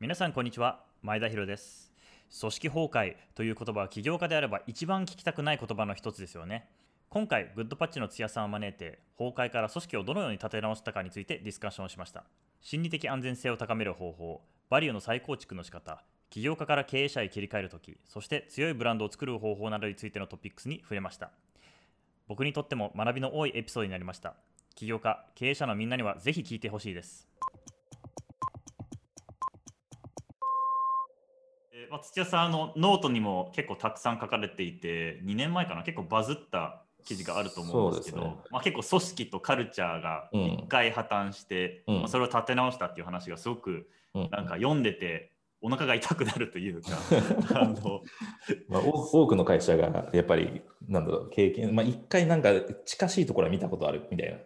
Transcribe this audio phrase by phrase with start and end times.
[0.00, 0.84] 皆さんこんにちは。
[1.02, 1.90] 前田博です。
[2.38, 6.68] 組織崩壊という言葉は起業家であれば一番聞きたくない言葉の一つですよね。
[7.08, 12.22] 今回グッドパッチの津屋さんを招いて崩壊から組織をどのように立て直したかについてディスカッションをしました。
[12.60, 14.40] 心理的安全性を高める方法
[14.70, 21.32] バリューの再構築の仕方起業家から経営者へ切り替えるときそして強いブランドを作る方法などについてのトピックスに触れました。
[22.28, 24.36] 僕にとっても学びの多いエピソードになりました。
[24.76, 27.26] 起業家経営者のみんなにはぜひ聞いてほしいです。
[31.90, 46.90] まあ、土屋さんのノートにも結構たくさん書かれていて2年前かな結構バズった記事があると思うんですけど、ね、まあ、結構組織とカルチャーが一回破綻して、うん、まあ、それを立て直したっていう話がすごくなんか読んでてお腹が痛くなるというか
[47.60, 48.02] あの
[48.68, 52.50] まあ、多くの会社がやっぱりなんだろう経験、まあ、一回なんか
[52.84, 54.38] 近しいところは見たことあるみたいな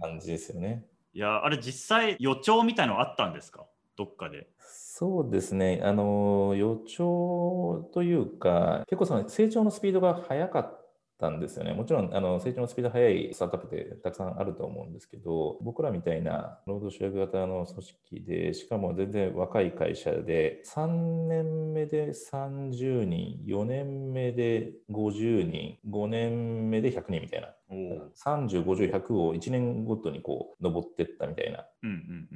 [0.00, 0.86] 感じですよね。
[1.14, 3.66] いやあれ実際予兆みたいのあったんですか？
[3.96, 4.46] どっかで。
[5.02, 10.81] そうですね、あの予兆というか、結構その成長のスピードが速かった
[11.28, 11.72] んですよね。
[11.72, 27.48] もちろんあの成長のスピード速いスタートアップってたくさんあると思うんですけど、僕らみたいな労働主役型の組織で、しかも全然若い会社で、3年目で30人、4年目で50人、5年目で100人みたいな。
[28.14, 31.64] 30、50、100を1年ごとにこう登っていったみたいな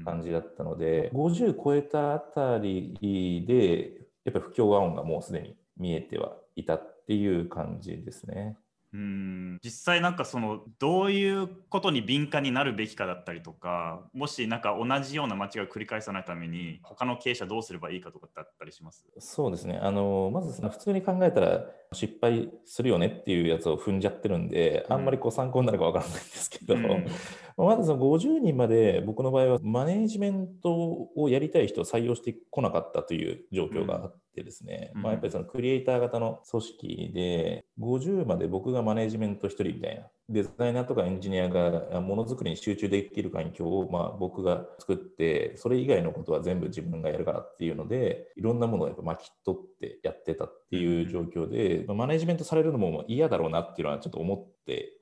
[0.04, 8.56] 感じだったので、50超えたあたりで、やっぱり不協和音がもうすでに見えてはいたっていう感じですね。
[8.92, 9.58] うん。
[9.62, 19.04] 実際なんかそのどういうことに敏感になるべきかだったりとかもしなんか同じような間違いを繰り返さないために他の経営者どうすればいいかとかってあったりします？
[19.18, 19.78] そうですね。
[19.82, 27.06] あのまず普通に考えたら失敗するよねっていうやつを踏んじゃってるんで、あんまりこう参考になるかわからないんですけど、うん、
[27.56, 34.26] まずその50人まで僕の場合はマネージメントをやりたい人を採用してこなかったという状況があって。
[34.42, 54.92] ですね、うん、まあ、やっぱりそのクリエイター型の組織で50まで僕がマネージメント1人みたいなデザイナーとかエンジニアがものづくりに集中できる環境をまあ僕が作ってそれ以外のことは全部自分がやるからっていうのでいろんなものをやっぱ巻き取ってやってたっていう状況で、マネージメントされるのも嫌だろうなっていうのはちょっと思って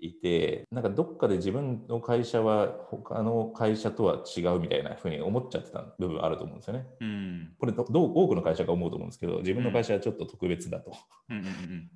[0.00, 6.86] いて、うん、なんかどっかで自分の会社は他の会社とは違うみたいなふうに思っちゃってた部分あると思うんですよね。
[7.00, 10.92] うん、これど多くの会社が思うと思うんですけど自分の会社はちょっと特別だと。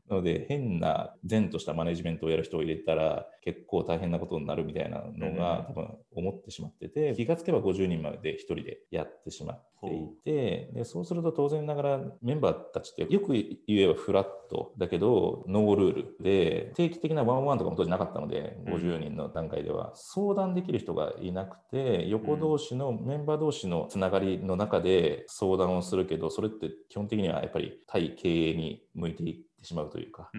[0.08, 30.30] なので変な善としたマネジメントをやる人を入れたら結構大変なことになるみたいなのが多分思ってしまってて気がつけば50人まで1人でやってしまっていてでそうすると当然ながらメンバーたちってよく言えばフラットだけどノールールで定期的なワンワンとかも当時なかったので、50人の段階では、相談できる人がいなくて、横同士の、メンバー同士のつながりの中で相談をするけど、それって基本的にはやっぱり対経営に向いていってしまうというか、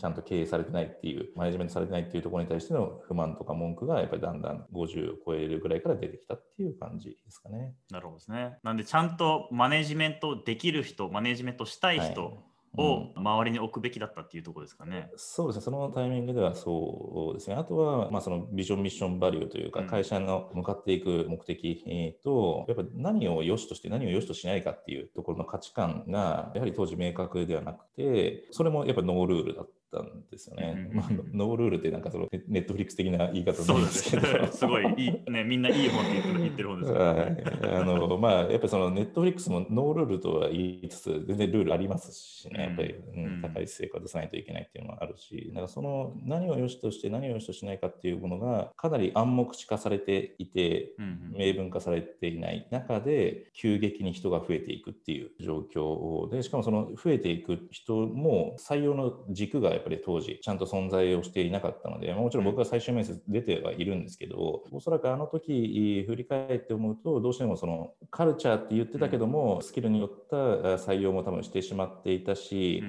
[0.00, 7.74] ちゃんと経営されてないっていう、マネジメントされてないっていうところに対しての不満とか文句が、やっぱりだんだん50を超えるぐらいから出てきたっていう感じですかね。
[7.90, 8.58] なるほどですね。
[8.62, 12.34] なんで、ちゃんとマネジメントできる人、マネジメントしたい人、はい
[12.76, 15.10] を周りに置くべきだったっていうところですかね。
[15.16, 17.56] そうですね、そのタイミングではそうですね。
[17.56, 29.72] あとは、まあ、そのビジョン、ミッション、バリューというか、会社の向かっていく目的と、やっぱ何を良しとして何を良しとしないかっていうところの価値観が、やはり当時明確ではなくて、それもやっぱノールールだった
[30.02, 30.90] んですよね。
[30.92, 34.26] まあ、ノールールってなんかそのネットフリックス的な言い方なんですけど。
[34.52, 37.04] すごいいい、ね、みんないい本って言ってる本ですよ、ね。
[37.20, 37.80] はい。
[37.80, 50.92] あの、まあ、やっぱりそのネットフリックスもノールールとは言いつつ、全然ルールありますしね、やっぱり、うん、高い成果を出さないといけないっていうのもあるし、なんかその何を良しとして何を良しとしないかっていうものがかなり暗黙知化されていて、
[51.32, 70.36] 明文化されていない中で、急激に人が増えていくっていう状況で、しかもその増えていく人も採用の軸がやっぱり当時ちゃんと存在をしていなかったので、もちろん僕は最終面接出てはいるんですけど、おそらくあの時振り返って思うと、どうしてもそのカルチャーって言ってたけども、スキルによった
[70.76, 72.82] 採用も多分してしまっていたし、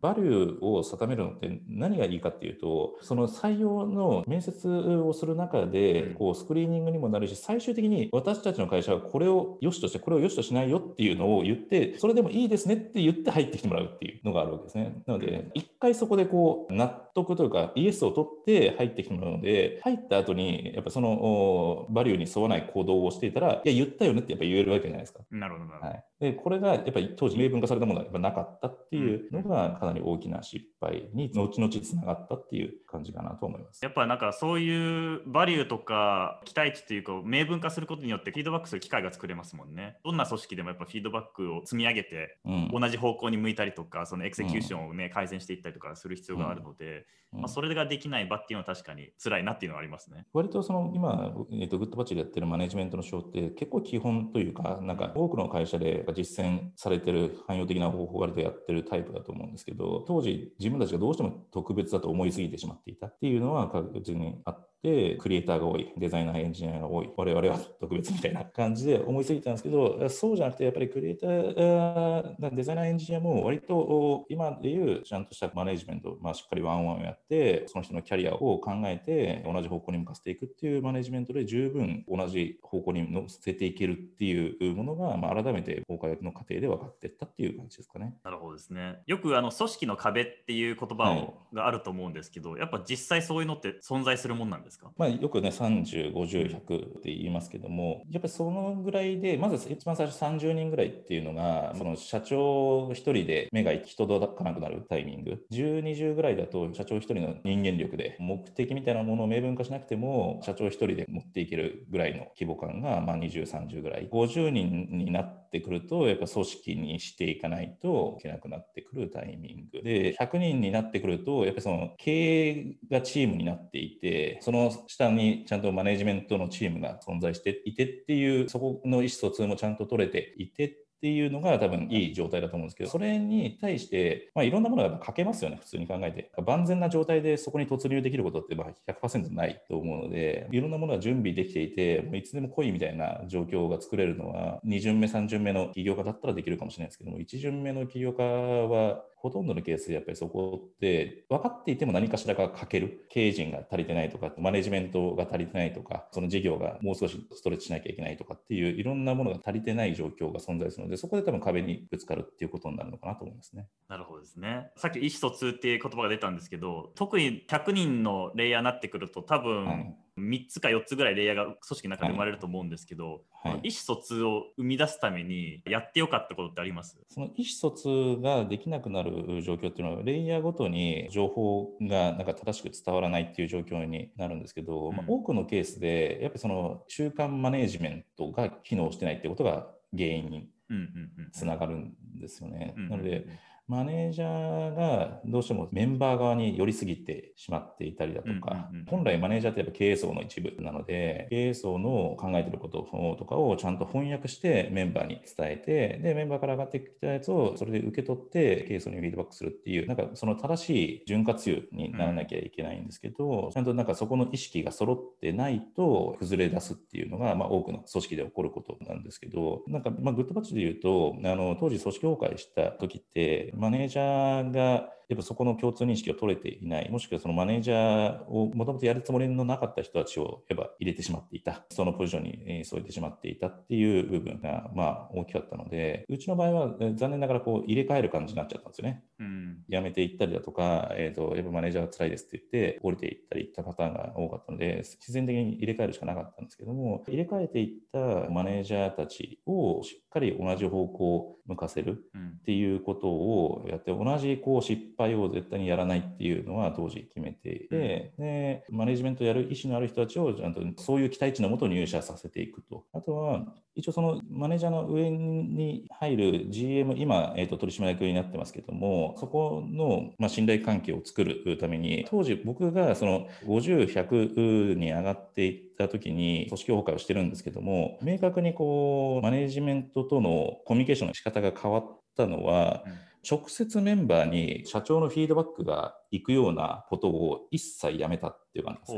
[0.00, 15.02] バリューを定めるのって何がいいかっていうと、その採用の面接をする中で、こうスクリーニングにもなるし、最終的に私たちの会社はこれを良しとして、これを良しとしないよっていうのを言って、それでもいいですねって言って入ってきてもらうっていうのがあるわけですね。
[15.06, 25.20] なので、一回そこでこう納得というかイエスを取って入ってきてもらうので入った後にやっぱそのバリューに沿わない行動をしていたらいや言ったよねってやっぱ言えるわけじゃないですか。
[25.30, 33.80] なるほどはい、でこれがやっぱり当時明文化されたものはやっぱなかったっていうのがかななり大きな失敗に後々つながったっていう感じかなと思います。
[33.82, 39.96] やっぱなんかそういうバリューとか期待値っていうか明文化することによってフィードバックする機会が作れますもんね。
[40.04, 50.24] どんな組織でもやっぱフィードバックを積み上げて、うん同じ方向に向いたりとか、そのエクセキューションをね、改善していったりとかする必要があるので、うんまあ、それができない場っていうのは確かに辛いなっていうのはありますね。
[50.32, 88.16] 割とその今、えっとグッドバッチでやってるマネジメントの手法って結構基本というか、なんか多くの会社でぱ実践されてる汎用的な方法を割とやってるタイプだと思うんですけど、当時自分たちがどうしても特別だと思いすぎてしまっていたっていうのは確実にあって、クリエイターが多い、デザイナー、エンジニアが多い、我々は特別みたいな感じで思いすぎたんですけど、そうじゃなくてやっぱりクリエイター、デザイナー、エンジニアも割と今でいうちゃんとしたマネジメント、まあ、しっかりワンワンをやって、その人のキャリアを考えて同じ方向に向かせていくっていうマネジメントで十分同じ方向に乗せていけるっていうものが、まあ、改めて崩壊の過程で分かっていったっていう感じですかね。
[88.24, 89.00] なるほどですね。
[89.06, 91.24] よくあの組織の壁っていう言葉を、はい
[91.54, 114.08] があると思うんですけど、やっぱ実際そういうのって存在するもんなんですかまあ、よくね、30、50、100って言いますけども、やっぱりそのぐらいで、まず一番最初30人ぐらいっていうのが、その社長1人で目が人届かなくなるタイミング、10、20ぐらいだと社長1人の人間力で、目的みたいなものを明文化しなくても、社長1人で持っていけるぐらいの規模感が、まあ、20、30ぐらい。
[114.10, 119.82] 50人になってくると、やっぱ組織にしていかないといけなくなってくるタイミング。
[119.82, 136.30] で、100人になってくると、やっぱりその経営がチームになっていて、その下にちゃんとマネジメントのチームが存在していてっていう、そこの意思疎通もちゃんと取れていてっていうのが多分いい状態だと思うんですけど、それに対して、まあ、いろんなものがやっぱ欠けますよね、普通に考えて。
[136.46, 163.66] 万全な状態でそこに突入できることってまあ100%ないと思うので、いろんなものが準備できていて、もういつでも来いみたいな状況が作れるのは、2巡目、3巡目の起業家だったらできるかもしれないですけども、1巡目の起業家は、ほとんどのケースでやっぱりそこって分かっていても何かしらが欠ける経営陣が足りてないとかマネジメントが足りてないとかその事業がもう少しストレッチしなきゃいけないとかっていういろんなものが足りてない状況が存在するのでそこで多分壁にぶつかるっていうことになるのかなと思いますね。
[163.88, 164.70] なるほどですね。
[164.76, 173.52] さっき意思疎通っていう言葉が出たんですけど、特に100人のレイヤーになってくると、多分、はい3つか4つぐらいレイヤーが組織の中で生まれると思うんですけど、はい。
[173.64, 176.98] 意思疎通を生み出すためにやってよかったことってあります？
[177.08, 185.14] その意思疎通ができなくなる状況っていうのは、レイヤーごとに情報がなんか正しく伝わらないっていう状況になるんですけど、まあ、うん。
[185.14, 190.82] 多くのケースで、やっぱりその中間マネージメントが機能してないってことが原因にうんうん
[191.18, 191.30] うん。
[191.32, 192.74] つながるんですよね。
[192.76, 192.88] うん。
[192.88, 193.26] なので、
[193.66, 202.82] マネージャーがどうしてもメンバー側に寄りすぎてしまっていたりだとかうんうんうん、本来マネージャーってやっぱ経営層の一部なので、経営層の考えてること
[203.18, 239.04] とかをちゃんと翻訳してメンバーに伝えて、で、メンバーから上がってきたやつをそれで受け取って経営層にフィードバックするっていう、なんかその正しい潤滑油にならなきゃいけないんですけど、ちゃんとなんかそこの意識が揃ってないと崩れ出すっていうのが、まあ多くの組織で起こることなんですけど、なんかまあグッドバッチで言うと、あの当時組織崩壊した時って、マネージャーがやっぱそこの共通認識を取れていない、もしくはそのマネージャーをもともとやるつもりのなかった人たちをやっぱ入れてしまっていた、そのポジションにえー添えてしまっていたっていう部分がまあ大きかったので、うちの場合はえー残念ながらこう入れ替える感じになっちゃったんですよね。
[239.18, 239.58] うん。
[239.68, 262.84] 辞めていったりだとか、えー、とやっぱマネージャーが辛いですって言って、降りていったりいったパターンが多かったので、自然的に入れ替えるしかなかったんですけども、入れ替えていったマネージャーたちをしっかり同じ方向を向かせるうんっていうことをやって、同じこう失敗を絶対にやらないっていうのは当時決めていて、でマネージメントやる意思のある人たちをちゃんとそういう期待値のもと入社させていくと。
[262.92, 282.92] あとは、一応そのマネージャーの上に入る GM、今、えー、と取締役になってますけども、そこの、まあ、信頼関係を作るために、当時僕がその50、100に上がっていった時に組織崩壊をしてるんですけども、明確にこうマネージメントとのコミュニケーションの仕方が変わったのは、うん
[283.28, 288.92] 直接メンバーに社長のフィードバックが行くようなことを一切やめたっていう感じです。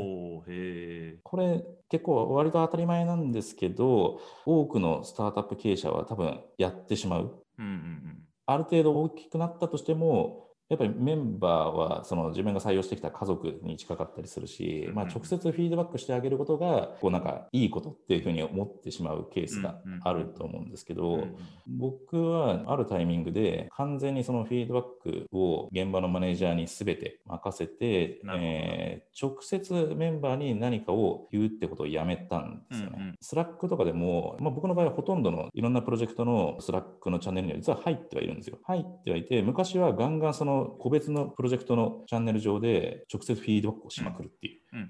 [1.23, 7.41] これ結構割と当たり前なんですけど、多くのスタートアップ経営者は多分やってしまう。
[7.57, 8.23] うんうんうん。
[8.45, 21.27] ある程度大きくなったとしても、やっぱりメンバーはその自分が採用してきた家族に近かったりするし、まあ、直接フィードバックしてあげることがこうなんかいいことっていうふうに思ってしまうケースがあると思うんですけど、
[21.67, 33.15] 僕はあるタイミングで完全にそのフィードバックを現場のマネージャーに全て任せて、えー直接メンバーに何かを言うってことをやめたんですよね。
[33.19, 38.59] Slack とかでも、まあ、僕の場合はほとんどのいろんなプロジェクトの Slack のチャンネルには実は入ってはいるんですよ。
[38.63, 44.59] 入ってはいて、昔はガンガンそのの個別のプロジェクトのチャンネル上で直接フィードバックをしまくるっていう。
[44.73, 44.87] うんうん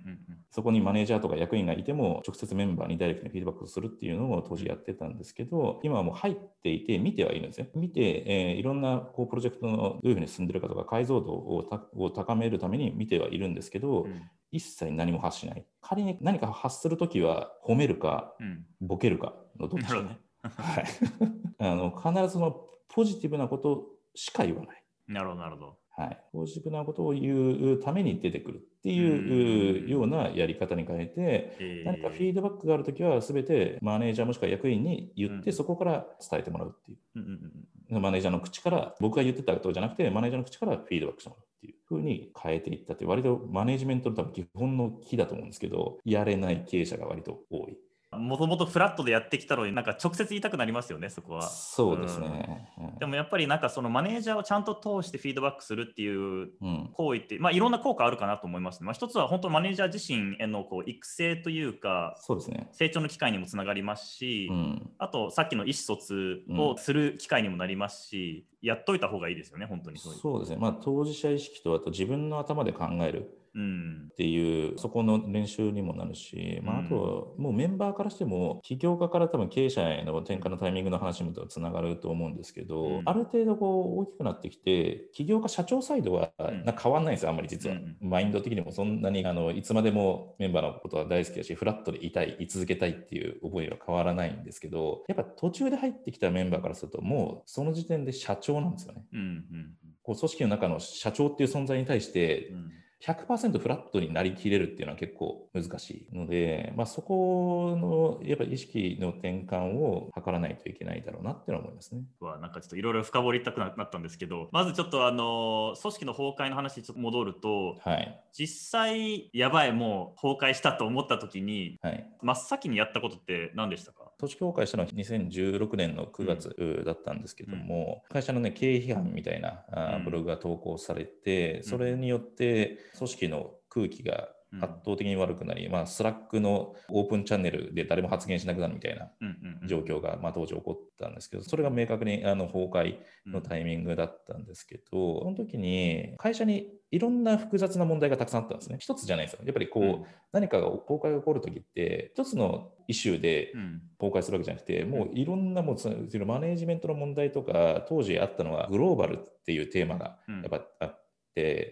[0.50, 7.68] そこにマネージャーとか役員がいても、直接メンバーにダイレクトにフィードバックをするっていうのを当時やってたんですけど、今はもう入っていて、見てはいるんですよ。
[7.76, 15.66] 見て、えーいろんなこうプロジェクトのどういうふうに進んでるかとか、解像度を高めるために見てはいるんですけど、うん一切何も発しない。
[15.82, 20.20] 仮に何か発するときは、褒めるか、うんボケるかのどっちかね。
[20.42, 20.86] はい、
[21.60, 24.84] あの必ずそのポジティブなことしか言わない。
[25.08, 25.78] なるほど、なるほど。
[25.98, 38.00] はい、ポジなことを言うために出てくるっていうようなやり方に変えて、えー何かフィードバックがあるときは、すべてマネージャーもしくは役員に言って、うんそこから伝えてもらうっていう。
[38.00, 47.78] マネージャーの口から、僕が言ってたことじゃなくて、マネージャーの口からフィードバックしてもらうっていうふうに変えていったって割とマネージメントの多分基本の木だと思うんですけど、やれない経営者が割と多い。
[48.18, 51.44] もともとフラットでやってきたのになんか直接言いたくなりますよね、そこは。
[51.44, 52.70] そうですね。
[53.00, 56.18] でもやっぱりなんかそのマネージャーをちゃんと通してフィードバックするっていう
[56.62, 58.86] うん、行為って、まあ、いろんな効果あるかなと思いますね。
[58.86, 62.68] まあ、一つは本当マネージャー自身へのこう育成というかそうですね。
[62.72, 69.98] 成長の機会にもつながりますし、うん、あとさっきの意思疎通をする機会にもなりますし、やっといた方がいいですよね、本当に。
[69.98, 70.58] そうですね。
[70.58, 73.34] まあ、当事者意識と、あと自分の頭で考える。
[73.58, 74.08] うん。
[74.12, 83.02] っていうそこの練習にもなるし、まあ、あともうメンバーからしても起業家から多分経営者への転換のタイミングの話もつながると思うんですけど、うん。
[83.06, 86.64] ある程度こう大きくなってきて起業家社長サイドはうん。
[86.64, 87.32] な変わんないんですよ。
[87.32, 99.06] あんまり実は、うんマインド的にもそんなにあのいつまでもメンバーのことは大好きだしフラットでいたい居続けたいっていう思いは変わらないんですけどやっぱ途中で入ってきたメンバーからするともうその時点で社長なんですよね。
[99.14, 99.74] うんうん。
[100.04, 102.72] こう組織の中の社長っていう存在に対してうん
[103.06, 107.78] 100%フラットになりきれるっていうのは結構難しいので、まあ、そこ
[108.22, 112.02] のやっぱり意識の転換を図らないといけないだろうなっていうのは思いますね。
[112.20, 118.24] はなんかちょっといろいろ深掘りたくなったんですけどまずちょっとあの組織の崩壊の話にちょっと戻るとはい。
[118.34, 122.08] 実際やばいもう崩壊したと思った時にはい。
[122.24, 124.07] 真っ先にやったことって何でしたか？
[124.20, 130.06] 組織崩壊したのは2016年の9月だったんですけども、会社の、ね、経営批判みたいなあーうん。
[130.06, 134.64] ブログが投稿されて、それによって組織の空気がうん。
[134.64, 139.68] 圧倒的に悪くなり、まあ、 Slack のオープンチャンネルで誰も発言しなくなるみたいなうんうんうん。
[139.68, 142.96] 状況が、まあ、当時起こったんですけど、それが明確にあの崩壊
[143.26, 148.78] のタイミングだったんですけど、その時に会社にいろんな複雑な問題がたくさんあったんですね。
[148.80, 149.46] 一つじゃないんですよ。
[149.46, 161.07] やっぱりこう、うん何かが崩壊が起こる時って、一つのイシューでうん崩壊するわけじゃなくて、もういろんなもうそのマネージメントの問題とか、当時あったのはグローバルっていうテーマがうんやっぱあって、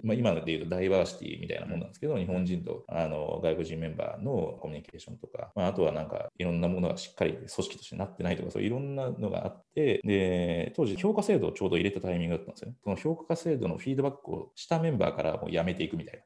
[0.03, 12.75] まあ、今で言うとダイバーシティみたいなもんなんですけど、日本人とあの外国人メンバーのコミュニケーションとか、まあ、あとはなんかいろんなものがしっかり組織としてなってないとか、そういろんなのがあって、で、当時評価制度をちょうど入れたタイミングだったんですよね。
[12.83, 16.25] その評価制度のフィードバックをしたメンバーからもう辞めていくみたいな。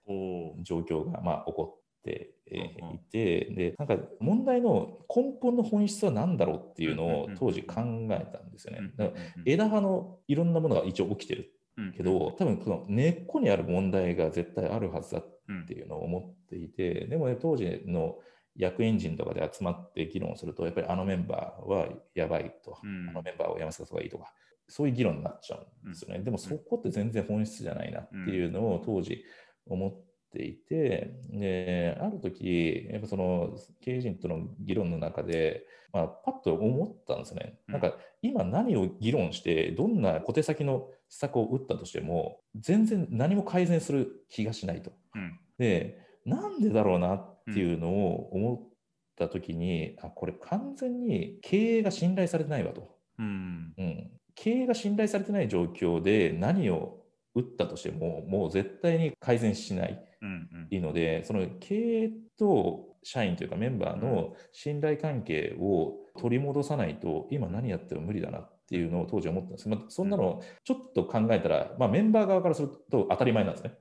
[0.63, 7.75] 状況がまあ起こってえーうんうんいて、でなんか問題の根本の本質は何だろうっていうのを当時考
[8.11, 8.91] えたんですよね。
[8.97, 11.58] だからうん枝葉のいろんなものが一応起きてるうん
[11.95, 18.19] けど、多分その根っこにある問題が絶対あるはずだっうんていうのを思っていて、でもね、当時の
[18.55, 23.09] 役員陣とかで集まって議論すると、やっぱりあのメンバーはやばいと、うん。
[23.09, 24.31] あのメンバーを辞めさせた方がいいとか、
[24.67, 26.19] そういう議論になっちゃうんですよね。
[26.19, 29.23] でもそこって全然本質じゃないなっていうのを当時
[29.65, 29.91] 思っ
[30.31, 37.59] ていて、である時やっぱその経営陣との議論の中で、まあ、パッと思ったんですね。
[37.67, 37.73] うん。
[37.73, 44.91] なんか今何を議論して、どんな小手先の施策を打ったとしても、全然何も改善する気がしないと。
[45.15, 45.39] うん。
[45.57, 48.77] で、なんでだろうなっていうのを思っ
[49.17, 52.95] た時に、あ、これ完全に経営が信頼されてないわと。
[53.17, 53.73] うん。
[53.77, 57.03] うん、経営が信頼されてない状況で何を
[57.35, 60.67] 打ったとしても、もう絶対に改善しないうんうん。
[60.69, 69.67] いいので、その経営と社員というかメンバーの信頼関係を取り戻さないと、今何やっても無理だなっていうのを当時思ったんです。
[69.67, 73.73] まあ、そんなのちょっと考えたら、まあ、メンバー側からすると当たり前なんですね。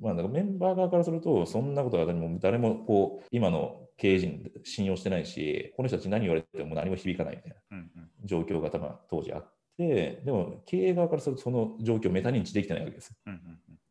[0.00, 7.78] まあ、だからメンバー側からすると、そんなことは誰も誰もこう今の経営陣信用してないし、この人たち何言われても何も響かないみたいな
[8.24, 13.12] 状況が多分当時あって、でも経営側からするとその状況をメタ認知できてないわけです。
[13.26, 13.40] うんうん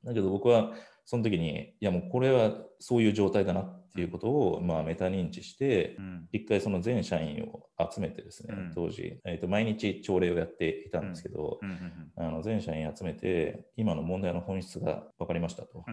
[0.07, 0.73] だけど僕は
[1.05, 6.27] その時に、いやもうこれはそういう状態だなっていうことをまあメタ認知してう、ん。
[6.31, 8.71] 一回その全社員を集めてですね、うん。
[8.73, 11.59] 当時、えーと、毎日朝礼をやっていたんですけど、
[12.15, 15.83] あの全社員集めて、今の問題の本質が分かりましたと。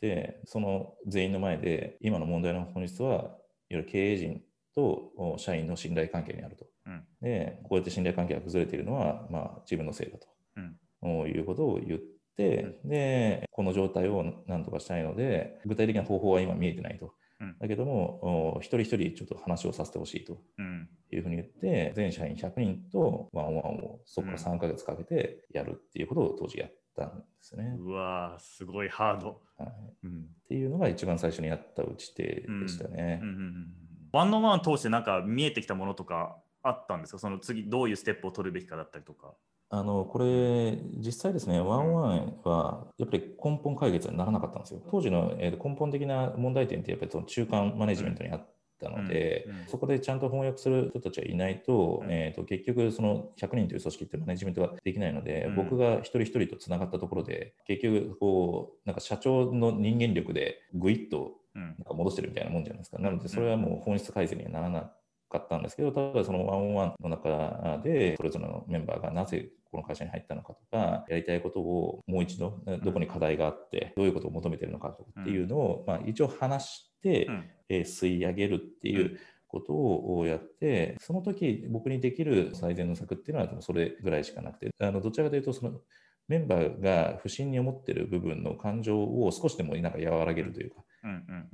[0.00, 3.38] で、その全員の前で、今の問題の本質は、いわ
[3.70, 4.42] ゆる経営陣
[4.74, 6.66] とお社員の信頼関係にあると。
[6.86, 7.04] うん。
[7.22, 10.26] で、こうやって信頼関係が崩れているのは、まあ、自分のせいだと。
[10.56, 11.28] うん。
[11.28, 17.06] いうことを言って、で、この状態をなんとかしたいので、具体的な方法は今見えてないと。
[17.06, 17.12] うん
[17.58, 20.88] だけども、お一人一人ちょっと話をさせてほしいとうん。
[21.10, 27.74] いうふうに言って、全社員100人とワンワンをそこから3ヶ月かけてやるっていうことを当時やったんですね。
[27.78, 29.42] うわーすごいハード。
[29.58, 29.72] はい、っ
[30.04, 30.26] うん。
[30.48, 33.18] ていうのが一番最初にやった打ち手でしたね。
[33.22, 33.66] うんうんうん
[34.12, 37.18] ワンオンワンを通してなんか見えてきたものとかあったんですか？
[37.18, 39.34] その次どういうステップを取るべきかだったりとか。
[39.74, 44.82] あのこれ、実際ですね、ワンワンはやっぱり根本解決にならなかったんですよ。
[44.90, 48.46] 当時の、根本的な問題点ってやっぱりその中間マネジメントにあっ
[48.78, 52.12] たので、うんうんそこでちゃんと翻訳する人たちがいないと、うん。
[52.12, 55.56] えーと結局、その100人という組織ってマネジメントができないので、うん。
[55.56, 61.62] 僕が一人一人とつながったところで、結局こう、なんか社長の人間力でぐいっとうん。
[61.62, 62.98] なんか戻してるみたいなもんじゃないですか。
[62.98, 64.92] なので、それはもう本質改善にはならな
[65.32, 77.50] かったんですけど、ただそのワンオンワンの中で、それぞれのメンバーがなぜこの会社に入ったのかとか、やりたいことをもう一度、どこに課題があって、どういうことを求めてるのかとかっていうのを、まあ、一応話して、うん。
[77.68, 79.18] えー吸い上げるっていうう
[79.52, 85.80] ことをやって、その時僕にできる最善の策っていうのはそれぐらいしかなくて、あのどちらかというと、その
[86.28, 90.82] メンバーが不審に思ってる部分の感情を少しでもなんか和らげるというか、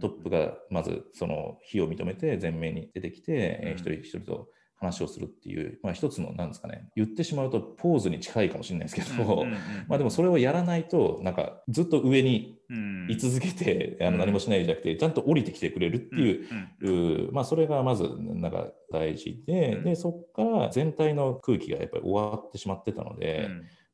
[0.00, 4.48] トップがまずその非を認めて前面に出てきて、一人一人と
[4.80, 9.44] 話をするっていう、まあ、一つの、なんですかね、言ってしまうとポーズに近いかもしれないですけど、
[9.88, 13.06] まあでもそれをやらないと、なんかずっと上にうん。
[13.10, 14.12] 居続けて、あうん。
[14.12, 19.84] の何もしないじゃなくて、ちゃんと降りてきてくれるっていう、まあ、それがまずなんか大事で、うん。
[19.84, 23.48] でそこから全体の空気がやっぱり終わってしまってたので、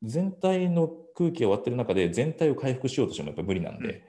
[0.05, 4.03] 全体の空気が終わってる中で全体を回復しようとしてもやっぱり無理なんで、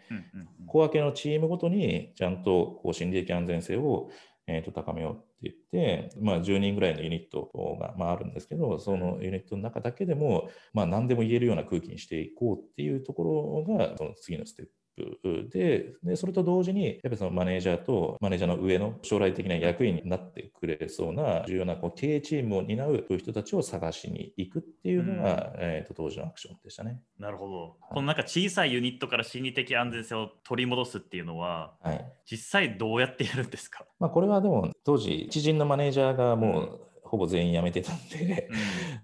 [0.67, 4.11] 小分けのチームごとにちゃんとこう心理的安全性を、
[4.47, 7.51] えー、と高めようって言って、まあ、10人ぐらいのユニット
[7.81, 15.49] が、まあ、あるんですけど、そのユニットの中だけでも、まあ、何でも言えるような空気にしていこうっていうところが、その次のステップ。
[15.53, 27.01] でで、それと同時に、やっぱりそのマネージャーとマネージャーの上の将来的な役員になってくれそうな重要なこう経営チームを担う人たちを探しに行くっていうのが、えー、と当時のアクションでしたね。
[27.19, 27.77] なるほど。
[27.81, 38.49] このなんか小さいユニットから心理的安全性を取り戻すっていうのは、はい実際どうやってやるんですか、まあ、これはでも当時、知人のマネージャーがもうほぼ全員辞めてたんで、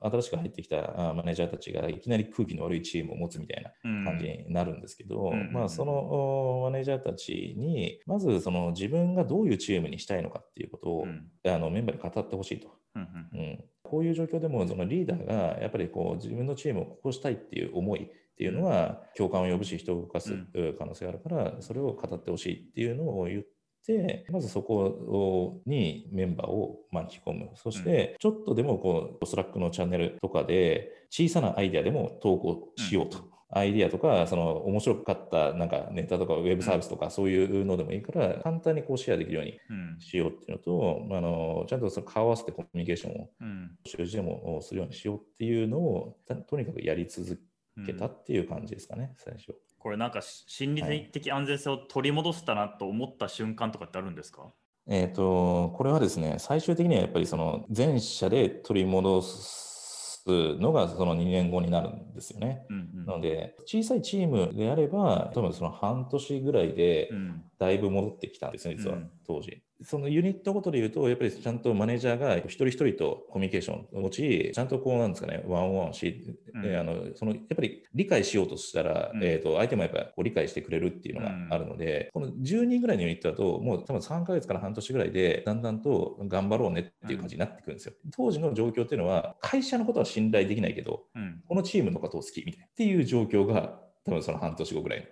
[0.00, 4.04] 新しく入ってきたあマネージャーたちがいきなり空気の悪いチームを持つみたいなうん。
[4.04, 11.28] 感じになるんですけど、うんまあ、そのおマネージャーたちに、まずその自分がどういうチームにしたいのかっていうことを、うん。
[11.50, 12.68] あのメンバーに語ってほしいと。
[12.94, 20.76] うんこういう状況でもそのリーダーがやっぱりこう自分のチームをこうしたいっていう思いっていうのは共感を呼ぶし人を動かすうん。
[20.78, 23.42] 可能性があるからそれを語ってほしいっていうのを言っ
[23.84, 27.50] てまずそこにメンバーを巻き込む。
[27.54, 33.32] そしてちょっとでもこう Slack のチャンネルとかで小さなアイデアでも投稿しようと。
[33.54, 40.00] アイディアとか、その面白かったなんかネタとかウェブサービスとかそういうのでもいいから、簡単にこうシェアできるようにうん。
[40.00, 43.76] しようっていうのと、あのちゃんとその顔合わせてコミュニケーションをうん。
[43.84, 47.38] 週次でもするようにしようっていうのをたとにかくやり続
[47.84, 49.54] けたっていう感じですかね、最初。
[49.82, 54.52] これなんかし心理的安全性を取り戻したなと思った瞬間とかってあるんですか、
[54.86, 62.64] えっ、と、これはですね、最終的にはやっぱりその全社で取り戻すのがその2年後になるんですよね。
[62.70, 63.06] うんうん。
[63.06, 67.42] なので、小さいチームであれば、多分その半年ぐらいでうん。
[67.58, 69.10] だいぶ戻ってきたんですね、実はうん。
[69.26, 69.64] 当時。
[69.84, 76.62] そのユニットごとで言うと、やっぱりちゃんとマネージャーが一人一人とコミュニケーションを持ち、ちゃんとこうなんですかね、ワンオンワンし、うん。
[76.62, 79.22] であのそのやっぱり理解しようとしたら、うん。
[79.22, 87.94] えー、と相手もやっぱり理解してくれるっていうのがあるので、この10人ぐらいのユニットだと、もう多分3ヶ月から半年ぐらいで、だんだんと頑張ろうねっていう感じになってくるんですよ。
[88.14, 91.42] 当時の状況っていうのは、会社のことは信頼できないけど、うん。
[91.48, 95.08] このチームのことを好きみたいなっていう状況が、多分その半年後ぐらい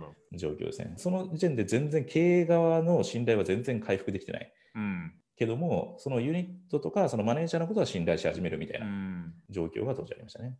[0.00, 0.38] の。
[0.38, 0.94] 状況ですね。
[0.96, 4.52] その時点で全然経営側の信頼は全然回復できてない。
[4.74, 10.56] うんけども、そのユニットとかそのマネージャーのことは信頼し始めるみたいうなん状況が当時ありましたね。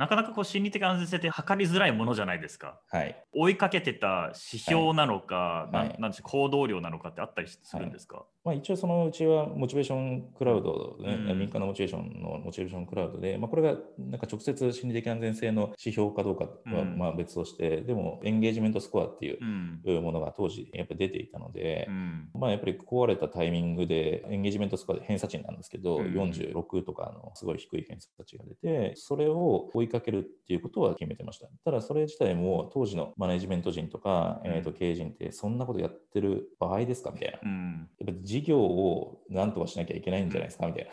[0.00, 2.80] なかなかこう心理的安全性って測りづらいものじゃないですか。
[2.88, 3.22] はい。
[3.34, 5.96] 追いかけてた指標なのか、はい。
[6.00, 11.38] なんでしょう行動量なのかってあったりするんですか、まあ、一応そのうちはモチベーションクラウド、ねうん。
[11.38, 16.96] 民間のモチベーションのモチベーションクラウドで、まあ、これがなんか直接心理的安全性の指標かどうかはうん。
[16.96, 19.38] まあ別として、でもエンゲージメントスコアっていう
[19.84, 20.02] うん。
[20.02, 22.30] ものが当時やっぱり出ていたので、うん。
[22.32, 26.06] まあ、やっぱり壊れたタイミングでエンゲージメントスコアで偏差値なんですけど、うん。
[26.06, 31.46] 46とかのすごい低い偏差値が出て、それを追いかけるっていうことは決めてました。
[31.64, 37.38] ただそれ自体も当時のマネジメント人とか、うんえー、と経営陣ってそんなことやってる場合ですかみたいな。
[37.42, 40.92] うんやっぱ事業を何とかしなきゃいけないんじゃないですかみたいな。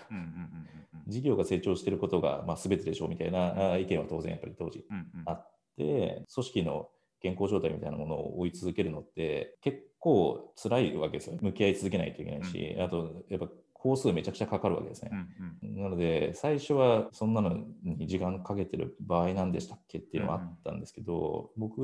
[1.07, 4.85] 事業が成長していることが、まあ、全てでしょうみたいなあ意見は当然やっぱり当時
[5.25, 6.89] あって、組織の
[7.21, 11.37] 健康状態みたいなものを追い続けるのって結構辛いわけですよ。
[11.41, 15.11] 向き合い続けないといけないし、あとやっぱ工数めちゃくちゃかかるわけですね。
[15.13, 21.81] うんうんなので、最初はそんなのに時間かけてる場合なんでしたっけっていうのはあったんですけど、僕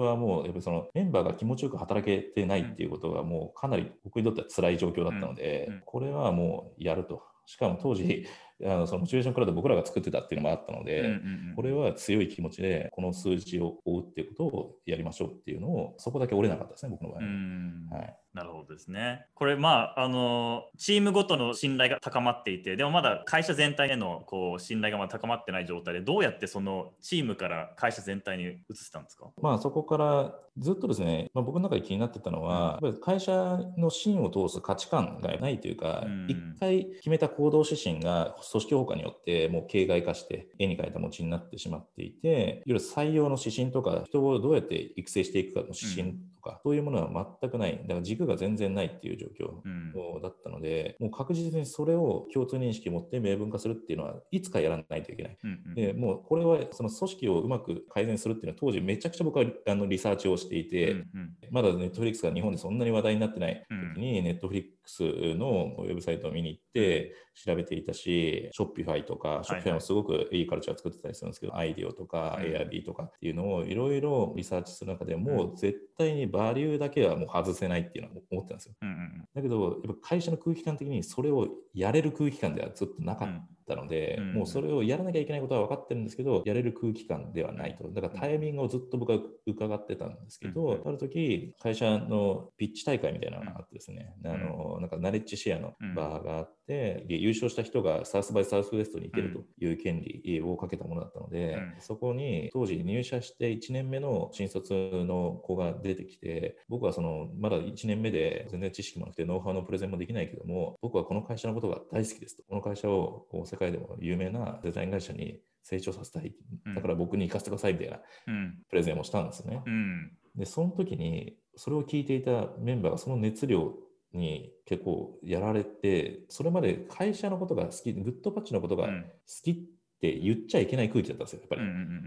[0.00, 7.22] はもう、やっぱりそのメンバーが気持ちよく働けてないっていうことが、もうかなり僕にとっては辛い状況だったので、うんうんこれはもうやると。
[7.46, 8.26] しかも当時、
[8.62, 17.28] あのそのモチベーションクラウド僕らが作ってたっていうのもあったので、うんうんうんこれは強い気持ちで、この数字を追うっていうことをやりましょうっていうのを、そこだけ折れなかったですね、僕の場合うは。
[17.28, 19.26] んはいなるほどですね。
[19.34, 29.30] これまああのチームごとの信頼が高まっていてでもまだ会社全体へのこう信頼がまだ高まってない状態でどうやってそのチームから会社全体に移せたんですか？
[29.42, 49.60] まあそこからずっとですね、まあ、僕の中で気になってたのは、やっぱり会社の芯を通す価値観がないというかうん、一、回決めた行動指針が組織評価によってもう形骸化して絵に描いた餅になってしまっていて、いわゆる採用の指針とか、人をどうやって育成していくかの指針とか、そういうものは全くない、だから軸が全然ないっていう状況。
[49.64, 50.22] うん。
[50.22, 55.36] だったので、もう確実にそれを共通認識を持って明文化するっていうのはいつかやらないといけない。
[55.42, 55.74] うんうん。
[55.74, 61.36] でもうこれはその組織をうまく改善するっていうのは当時めちゃくちゃ僕はあのリサーチをしていて、うんうん。
[61.50, 63.94] まだネットフリックスが日本でそんなに話題になってないうん。
[63.94, 65.02] 時に、ネットフリックス
[65.34, 72.44] のウェブサイトを見に行って調べていたし、 Shopify とか、 Shopify もすごくいいカルチャー作ってたりするんですけど、 IDEO とか、うん。
[72.44, 78.74] Airb とかっていうのをいろいろリサーチする中でもう絶対にバリューだけはもう外せないっていうのは思ってたんですよ。
[78.82, 83.28] うんうんだけど、やっぱ会社の空気感的にそれをやれる空気感ではずっとなかっ
[83.70, 87.88] たので、うんもうそれをやらなきゃいけないことは分かってるんですけど、やれる空気感ではないと。
[87.88, 112.42] だからタイミングをずっと僕は伺ってたんですけど、うんある時、会社のピッチ大会みたいなのがあってですね、んあのなんかナレッジシェアのバーがあって、で優勝した人がサウスバイサウスウエストに行けるという権利をかけたものだったので、うんそこに当時入社して1年目の新卒の子が出てきて、僕はそのまだ1年目で全然知識もなくてノウハウのプレゼンもできないけども、僕はこの会社のことが大好きですと。
[112.48, 116.34] この会社をこう世界でも有名なデザイン会社に成長させたい。
[116.74, 119.62] だから僕に行かせてくださいみたいなうんプレゼンをしたんですよね。
[119.64, 123.74] うんで、その時にそれを聞いていたメンバーがその熱量
[124.12, 129.04] に結構やられて、それまで会社のことが好き、グッドパッチのことが好うん
[129.42, 129.56] きっ
[130.00, 131.62] て言っちゃいけない空気だったんですよ、やっぱり。
[131.62, 132.00] うんうん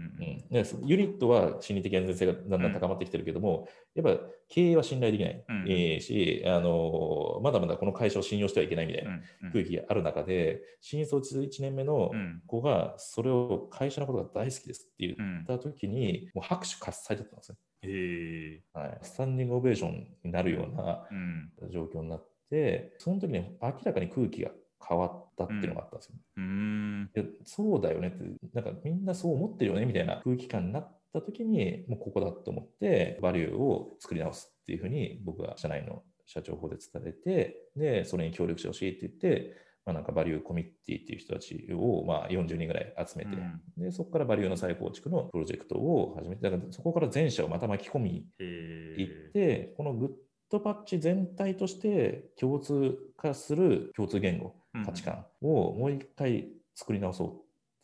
[0.86, 9.52] ユニットは心理的安全性がだんだん高まってきてるけども、やっぱ経営は信頼できない、うんえーしあの、まだまだこの会社を信用してはいけないみたいうんなうん。
[9.52, 12.42] 空気がある中で、新卒1年目のうん。
[12.46, 18.98] 子がそれを会社のことが大好きですって言うんった時に、もう拍手喝采だったんですね、へえはい。
[19.02, 21.70] スタンディングオベーションになるようなうん。
[21.70, 24.50] 状況になって、その時に明らかに空気が
[24.86, 26.14] 変わったっていうのがあったんですよ。
[26.36, 27.10] うん。
[27.14, 43.84] いやそうだよねって、なんかみんなそう思ってるよねみたいな空気感になった時に、もうここだと思って、バリューを作り直すっていうふうに僕は社内の社長法で伝えて、で、それに協力してほしいって言って、まあ、なんかバリューコミッティっていう人たちをまあ40人ぐらい集めて、うん。
[43.84, 50.10] でそこからバリューの再構築のプロジェクトを始めて、だからそこから全社をまた巻き込みへいっえて、このグッ
[50.50, 57.32] ドパッチ全体として共通化する共通言語、価値観をもう一回作り直そうっ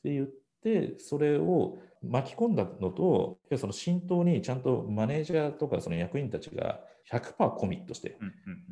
[0.03, 0.27] て言っ
[0.63, 8.19] て、それを巻き込んだのと、その浸透にちゃんとマネージャーとかその役員たちが100%コミットして、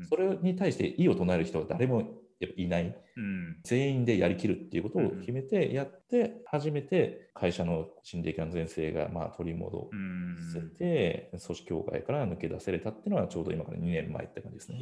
[0.08, 2.02] それに対して異を唱える人は誰も
[2.40, 14.78] いない、うん全員でやりきるっていうことを決めてやって、初めて会社の心理的安全性がまあ取り戻うんせて、組織協会から抜け出せれたっていうのはちょうど今から2年前って感じですね。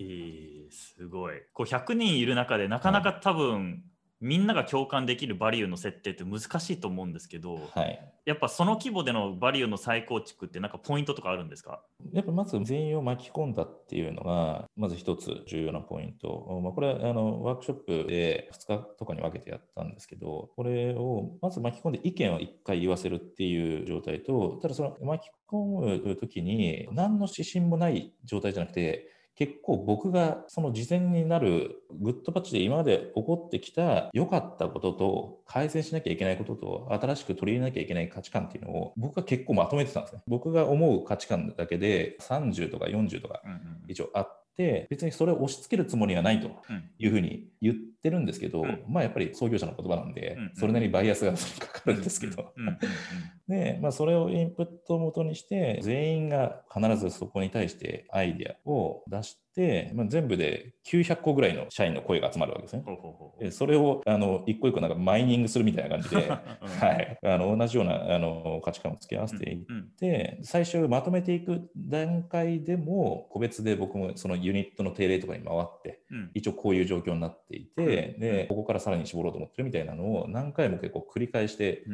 [0.71, 1.41] すごい。
[1.53, 3.83] こう100人いる中でなかなか多分、
[4.21, 8.13] みんなが共感できるバリューの設定って難しいと思うんですけど、はい。
[8.25, 11.83] やっぱその規模でのバリューの再構築ってなんかポイントとかあるんですか？
[12.13, 16.61] やっぱまず全員を巻き込んだっていうのが、まず一つ重要なポイント。
[16.63, 40.23] まあ、これはあのワークショップで2日とかに分けてやったんですけど、これをまず巻き込んで意見を1回言わせるっていう状態と、ただその巻き込むときに何の指針もない状態じゃなくて、結構僕がその事前になるグッドパッチで今まで起こってきた良かったことと改善しなきゃいけないことと新しく取り入れなきゃいけない価値観っていうのを僕が結構まとめてたんですね。
[40.27, 46.51] 僕が思う価値観だけで30とか40とかうんうん一応あって別にそれを押し付けるつもりはないと
[46.99, 48.85] いうふうに言ってってるんですけど、うん。
[48.89, 52.53] まあやっぱり創業者の言葉なんで、それなりにバイアスがかかるんですけど、
[53.49, 62.83] で、まあ、それをインプットをもとにして、全員が必ずそこに対してアイデアを出して、まあ、全部で900個ぐらいの社員の声が集まるわけですね。
[62.85, 76.31] ほうほうほうでそれをあの一個一個なんかマイニングするみたいな感じで、うんはい、あの同じようなあの価値観を付け合わせていっうんて、最終まとめていく段階でも、個別で僕もそのユニットの定例とかに回って、うん。
[76.35, 81.85] 一応こういう状況になっていて、うんで、ここからさらに絞ろうと思ってるみたいなのを何回も結構繰り返して、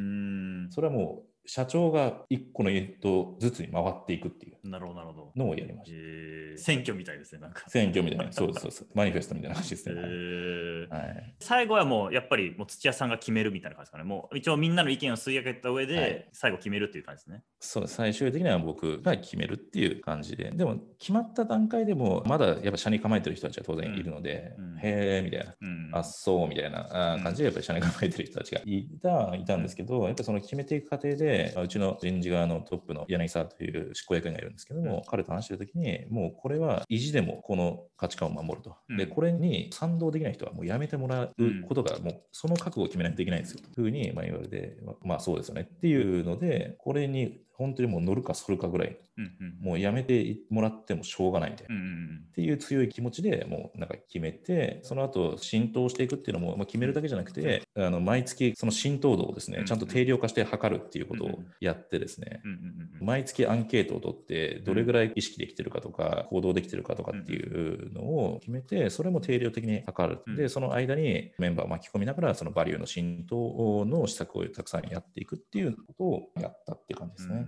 [0.70, 5.32] それはもう社長が1個のユニットずつに回っていくっていうなるほどなるほど。
[5.36, 5.96] のをやりました。
[5.96, 7.64] えー選挙みたいですね、なんか。
[7.68, 8.86] 選挙みたいな、そうそうです。
[8.94, 10.00] マニフェストみたいな話ですえね。
[10.02, 14.04] ーはい、最後はもうやっぱりもう土屋さんが決めるみたいな感じですかね。
[14.04, 17.42] もう一応みんなの意見を吸い上げた上で、はい最後決めるっていう感じですね。
[17.60, 25.54] そう最終的には僕が決めるっていう感じで、でも決まった段階でも、まだやっぱ社に構えてる人たちは当然いるので、うんうんへーみたいな。
[25.60, 25.90] うん。
[25.92, 31.31] あそうみたいな感じでやっぱり社に構えてる人たちがいたいたんですけど、やっぱりその決めていく過程で、
[31.62, 38.76] うちの人事側のトップの柳沢という執行役員がいるんですけども、うん彼と話してるときに、もうこれは意地でもこの価値観を守ると。
[38.88, 41.34] うんで、これに賛同できない人はもうやめてもらう
[41.68, 43.60] ことが、もうその覚悟を決めないといけないんですよ。
[43.74, 49.66] というふうにまあ言われて、ままあそうですよねっていうので、これに本当にもう乗るか反るかぐらい、うんうん。
[49.66, 51.74] もうやめてもらってもしょうがないみたいな。
[51.74, 70.20] うんうんっていう強い気持ちでもうなんか決めて、その後浸透していくっていうのも、まあ、決めるだけじゃなくて、あの毎月その浸透度をですうん、ねちゃんと定量化して測るっていうことをうんうんやってですね、うんうんうん毎月アンケートを取って、どれぐらい意識できてるかとか、行動できてるかとかっていうのを決めて、それも定量的に測る。
[70.24, 77.46] うんで、その間にメンバーを巻き込みながら、そのバリューの浸透の施策をたくさんやっていくっていうことをやったっていう感じですね。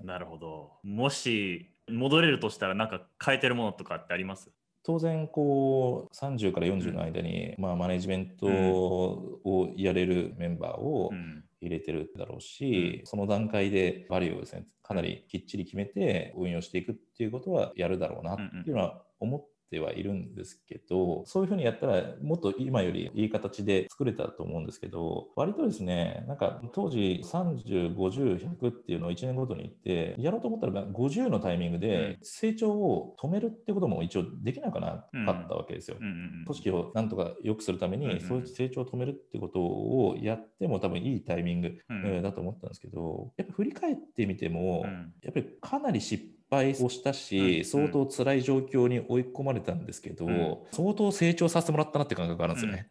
[0.00, 0.72] うんなるほど。
[0.82, 4.50] もし戻れるとしたら、なんか変えてるものとかってあります？
[4.84, 11.44] 当然こう30から40の間に、まあ、マネジメントをやれるメンバーをうん。
[11.64, 35.96] 入れてるだろうし、その段階でバリューをですねかなりきっちり決めて運用していくっていうことはやるだろうなっていうのは思ってはいるんですけど、そういうふうにやったらもっと今よりいい形で作れたと思うんですけど割とですねなんか当時3050100っていうのを1年ごとに言ってやろうと思ったら50のタイミングで成長を止めるってことも一応できなくなかったわけですよ。
[35.96, 41.78] 組織をなんとか良くするために、そういう成長を止めるってことをやっても多分いいタイミング、
[42.22, 45.12] だと思ったんですけど、やっぱ振り返ってみても、うん。
[45.22, 47.64] やっぱりかなり失敗をしたし、うん。
[47.64, 50.58] 相当辛い状況に追い込まれたんですけど、うん。
[50.72, 52.90] 相当成長させてもらったなって感覚があるんですよね。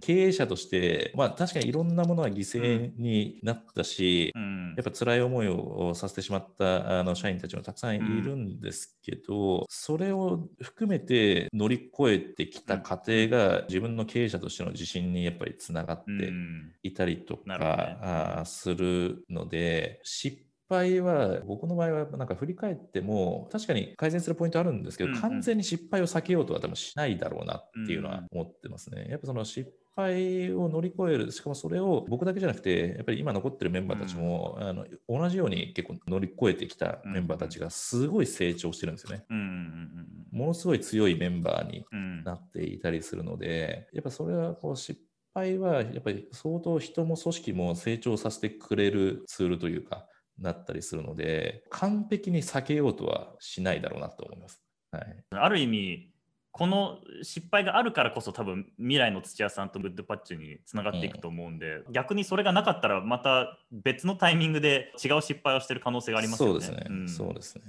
[0.00, 4.74] 経営者として、まあ確かにいろんなものは犠牲になったし、うん。
[4.76, 16.72] やっぱ辛い思いをさせてしまったあの社員たちもたくさんいるんですけど、それを含めて乗り越えてきた過程が自分の経営者としての自信にやっぱりつながってうん。
[16.82, 18.44] いたりとか、なるほどね。
[18.44, 25.20] するので、失敗は僕の場合はなんか振り返っても確かに改善するポイントあるんですけど、うんうん。
[25.20, 29.06] 完全に失敗を避けようとは多分しないだろうなっていうのは思ってますね。
[29.10, 39.24] やっぱその失敗を乗り越える、しかもそれを僕だけじゃなくて、やっぱり今残ってるメンバーたちも、あの同じように結構乗り越えてきたメンバーたちがすごい成長してるんですよね。
[39.28, 39.38] うん。
[39.38, 39.44] うん。
[39.44, 40.38] うん。
[40.38, 42.24] ものすごい強いメンバーにうんうん。
[42.24, 45.00] なっていたりするので、やっぱそれはこう失
[45.34, 50.06] 敗はやっぱり相当人も組織も成長させてくれるツールというか、
[50.38, 54.62] なったりするので、完璧に避けようとはしないだろうなと思います。
[54.90, 56.12] はい、ある意味
[56.52, 66.60] この失敗があるからこそ多分未来の土屋さんとグッドパッチにつながっていくと思うんで、逆にそれがなかったらまた別のタイミングで違う失敗をしてる可能性がありますよね。
[66.60, 67.62] そうですね、んそうですね。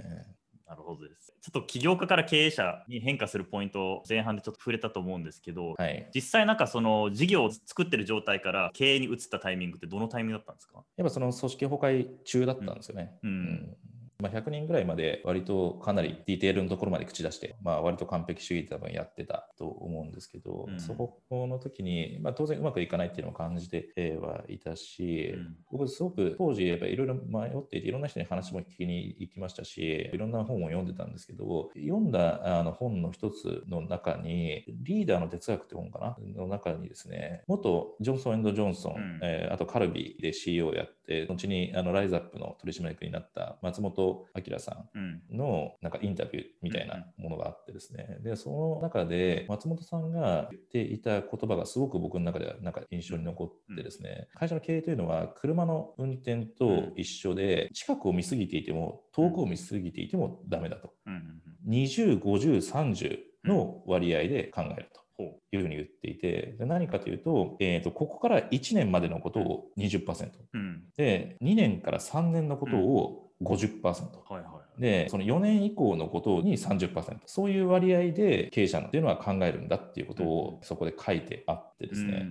[0.84, 1.34] ほどです。
[1.42, 6.10] ちょっと起業家から経営者に変化するポイントを前半でちょっと触れたと思うんですけど、はい。
[6.14, 10.84] 実際なんかその事業を作ってる状態から経営に移ったタイミングってどのタイミングだったんですか？
[10.98, 13.12] やっぱその組織崩壊中だったんですよね。
[13.24, 13.78] うん
[14.24, 20.80] まあ、100人ぐらいまで割とかなりディテールのところまで口出して、まあ、割と完璧主義で多分やってたと思うんですけど、うん。
[20.80, 25.56] そこの時に、まあ、当然うまくいかないっていうのを感じてはいたし、うん。
[25.72, 36.18] 僕すごく当時やっぱりいろいろ迷っていていろんな人に話も聞きに行きましたしいろんな本を読んでたんですけど読んだあの本の一つの中にリーダーの哲学って本かな？
[36.42, 39.20] の中にですね元ジョンソンジョンソン、うん。
[39.22, 45.22] えーあとカルビーで CEO をやって後にあのライズアップの取締役になった松本明さんうん。
[45.38, 60.94] のなんかインタビューみたいなものがあってですね、でその中で松本さんが言っていた言葉がすごく僕の中ではなんか印象に残ってですね、会社の経営というのは車の運転と一緒で近くを見過ぎていても遠くを見過ぎていてもダメだと。
[61.06, 61.74] うんうんうん。
[61.74, 65.04] 20、50、30の割合で考えると。
[65.16, 74.00] ほいうふうに言っていて、で何かというと,、えーと、ここから1年までのことを20%、うん、で、2年から3年のことを50%、は
[74.32, 82.26] いはい、でその4年以降のことに30%そういう割合で経営者っていうのは考えるんだっていうことをそこで書いてあってですね、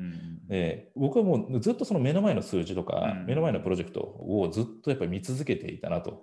[0.48, 6.22] で僕はもうずっとその目の前の数字とか、目の前のプロジェクトをずっとやっぱり見続けていたなと、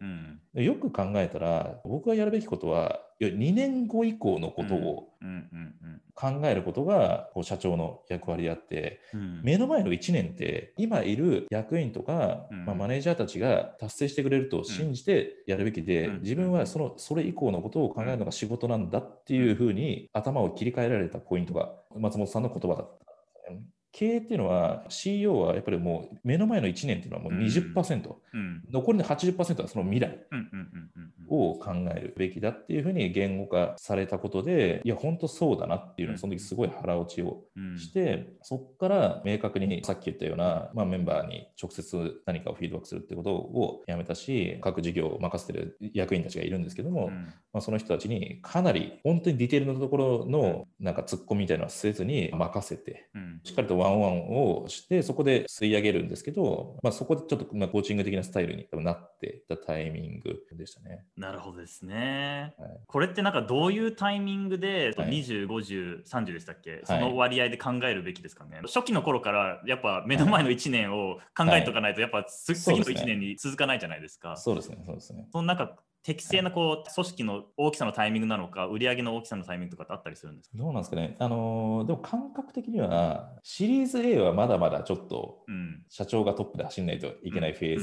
[0.54, 5.10] よく考えたら僕がやるべきことは2年後以降のことを
[6.16, 23.00] 考えることがこう社長の役割であって、うん、目の前の1年って今いる役員とか、うん、まあ、マネージャーたちが達成してくれると信じてやるべきで、うん、自分はそのそれ以降のことを考えるのが仕事なんだっていうふうに頭を切り替えられたポイントが松本さんの言葉だった。
[23.92, 30.20] 経営っていうのは CEO はやっぱりもう目の前の1年っていうのはもう20%、うん、残りの80%はその未来
[31.28, 37.42] を考えるべきだっていうふうに言語化されたことでいや本当そうだなっていうのをその時すごい腹落ちを
[37.78, 47.14] して、うん、そこから明確にさっき言ったような、まあ、メンバーに直接何かをフィードバックするってことをやめたし各事業を任せてる役員たちがいるんですけども、うん、
[47.54, 53.10] まあ、その人たちにかなり本当にディテールのところのなんか突っ込みみたいなのはせずに任せて、
[53.44, 61.06] しっかりとワンワンをして、そこで吸い上げるんですけど、まあ、そこでちょっとまあコーチング的なスタイルになってたタイミングでしたね。
[61.18, 62.54] なるほどですね。
[62.58, 68.58] はい、これってなんかどういうタイミングで、はい、20、50、30でしたっけ、その割合で考えるべきですかね？
[68.58, 74.36] はい、初期の頃からやっぱ目の前の1年を考えておかないと、やっぱ次の1年に続かないじゃないですか。
[74.38, 75.28] そうですね、そうですね。
[75.32, 80.58] その中適正なこう組織の大きさのタイミングなのか、売上の大きさのタイミングとかってあったりするんですか？
[80.58, 85.44] どうなんですかね、あのー、でも感覚的には、シリーズ A はまだまだちょっと
[85.90, 87.80] 社長がトップで走らないといけないフェー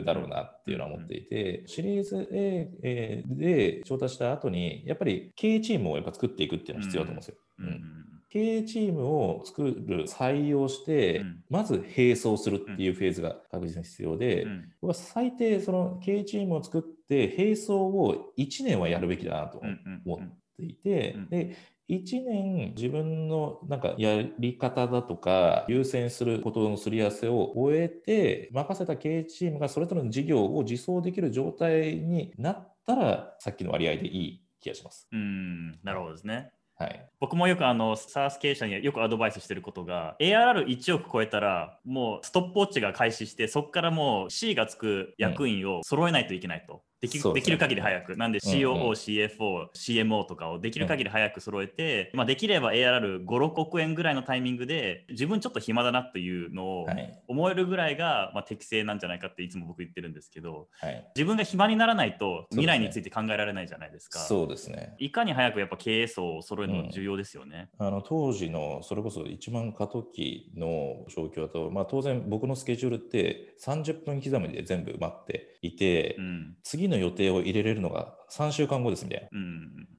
[0.00, 7.34] ズだろうなっていうのは思っていて、シリーズ A で調達した後に、やっぱり経営チームをやっぱ作っていくっていうのは必要だと思うんですよ。
[7.60, 8.03] うん
[8.34, 19.62] 経営チームを作る、採用して、うん、まず並走するっていうフェーズが確実に必要で、うん、僕は最低その経営チームを作って並走を1年はやるべきだなと
[20.04, 21.56] 思っていて、で
[21.88, 35.06] 1年自分のなんかやり方だとか優先することのすり合わせを終えて任せた経営チームがそれぞれの事業を自走できる状態になったらさっきの割合でいい気がします。
[35.12, 35.78] うん。
[35.84, 36.50] なるほどですね。
[36.84, 46.82] はい、僕もよくあの SARS 経営者によくアドバイスしてることが ARR1 億超えたらもうストップウォッチが開始してそこからもう C がつく役員を揃えないといけないと。
[47.06, 48.16] できできる限り早く。
[48.16, 56.86] なんで COO、うんうん、CFO、CMO とかをできる限り早く揃えて、うん、まあ、できれば ARR5、6億円ぐらいのタイミングで自分ちょっと暇だなっていうのを
[57.28, 64.20] 思えるぐらいが、まあ、適正なんじゃないかっていつも僕言ってるんですけど、はい、自分が暇にならないと未来について考えられないじゃないですか。
[64.20, 64.94] そうですね。
[64.98, 67.68] いかに早くやっぱ経営層を揃えるの重要ですよね。
[67.78, 79.28] うん、あの当時のそれこそ1万過渡期の状況だと、まあ、当然僕のスケジュールって30分刻みで全部埋まっていて、うん、次の予定を入れれるのが3週間後ですみたいな。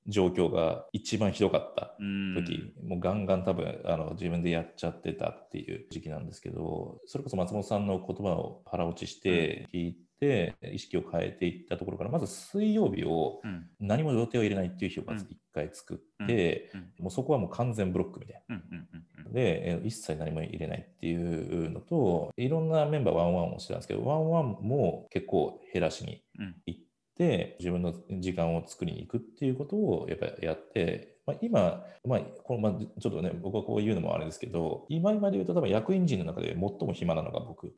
[0.08, 13.42] 状況が一番ひどかった時、うん、もうガンガン多分あの自分でやっちゃってたっていう時期なんですけどそれこそ松本さんの言葉を腹落ちして聞いて、意識を変えていったところからまず水曜日を
[13.80, 19.32] 何も予定を入れないっていう日をまず1回作って、もうそこはもう完全ブロックみたいな。
[19.34, 26.24] で、一切何も入れないっていうのと、いろんなメンバーワンワンをしてたんですけど、ワンワンも結構減らしに
[26.66, 26.85] 行って、
[27.18, 37.74] 自分の時間を作りに行くっていうことをやっぱりやって、まあ、今、まあこのまあ、ちょっとね、僕はこう言うのもあれですけど、今今で言うと多分役員陣の中で最も暇なのが僕。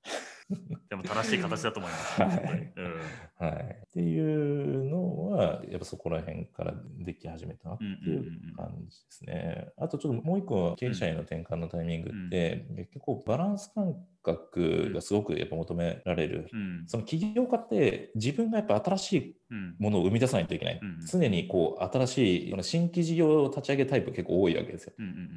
[0.89, 2.21] でも正しい形だと思います。
[2.21, 3.78] はい、うん、はい。
[3.86, 4.57] っていうの
[5.38, 9.69] は、やっぱそこら辺からでき始めたっていう感じですね。
[9.78, 19.36] あとちょっともう一個、経営者への転換のタイミングって、うん、結構バランス感覚がすごくやっぱ求められる、うん、その起業家って自分がやっぱ新しい
[19.80, 24.93] ものを生み出さないといけない、うん、常にこう新しい新規事業を立ち上げタイプ結構多いわけですよ、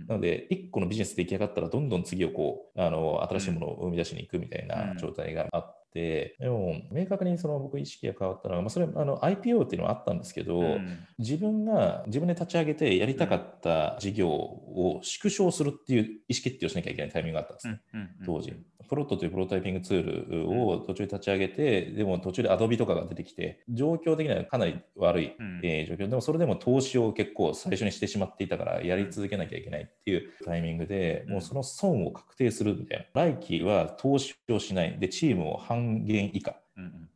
[0.09, 17.81] なので1個のビジネス出来上がったらどんどん次をこうあの新しいものを生み出しに行くみたいな状態があって、でも明確にその僕意識が変わったのは、まあ、それあの IPO っていうのはあったんですけど、うん、自分が自分で立ち上げてやりたかった事業を縮小するっていう意思決定をしなきゃいけないタイミングがあったんですね、
[18.25, 18.55] 当時。
[18.91, 33.23] プロットというプロトタイピングツールを途中で立ち上げて、でも途中でアドビとかが出てきて、状況的にはかなり悪い、えー、状況、でもそれでも投資を結構最初にしてしまっていたから、やり続けなきゃいけないっていうタイミングで、もうその損を確定するみたいな。
[33.23, 34.99] 来期は投資をしない。
[34.99, 36.57] で、チームを半減以下。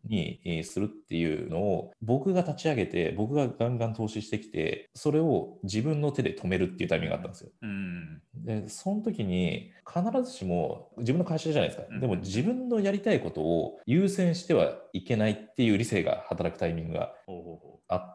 [0.04, 7.50] にえーするっていうのを僕が立ち上げて僕がガンガン投資してきてそれを自分の手で止めるっていうタイミングがあったんですよ。
[7.62, 17.73] うんでその時に必ずしも自分の会社じゃないですか、うんでも自分のやりたいことを優先してはいけないっていう理性が働くタイミングがほうほうほあ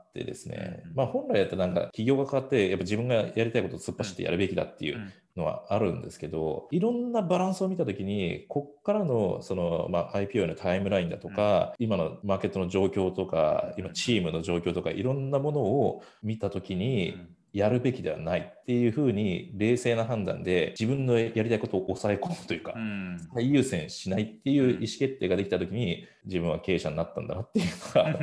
[0.10, 23.18] ってですね、うんまあ本来やったらなんか企業が変わってやっぱ自分がやりたいことを突っ走ってやるべきだっていうのはあるんですけど、いろんなバランスを見た時にこっからのその、まあ、IPO のタイムラインだとか、今のマーケットの状況とか今チームの状況とかいろんなものを見た時に、うんやるべきではないっていうふうに冷静な判断で自分のやりたいことを抑え込むというか、うん。
[23.34, 27.66] 最優先しないっていう意思決定ができたときに、自分は経営者になったんだなっていう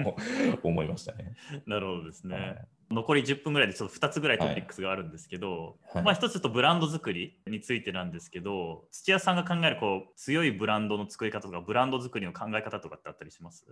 [0.01, 0.14] のは
[0.62, 1.35] 思いましたね。
[1.66, 2.37] なるほどですね。
[2.37, 2.66] はい。
[2.89, 6.05] 残り10分ぐらいでちょっと2つぐらいトピックスがあるんですけど、はい。
[6.05, 13.66] まあ一つとブランド作りについてなんですけど土屋さんが考えるこう強いブランドの作り方とかブランド作りの考え方とかってあったりします？